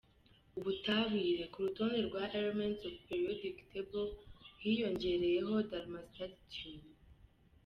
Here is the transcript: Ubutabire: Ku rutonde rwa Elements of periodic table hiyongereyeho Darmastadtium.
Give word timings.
Ubutabire: 0.57 1.43
Ku 1.51 1.57
rutonde 1.65 1.99
rwa 2.07 2.23
Elements 2.39 2.81
of 2.89 2.95
periodic 3.07 3.57
table 3.71 4.07
hiyongereyeho 4.61 5.53
Darmastadtium. 5.69 6.83